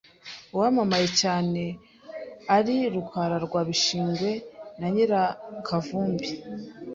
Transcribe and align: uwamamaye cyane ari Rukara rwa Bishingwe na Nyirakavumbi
uwamamaye 0.53 1.07
cyane 1.21 1.61
ari 2.57 2.75
Rukara 2.93 3.37
rwa 3.45 3.61
Bishingwe 3.67 4.29
na 4.79 4.87
Nyirakavumbi 4.93 6.27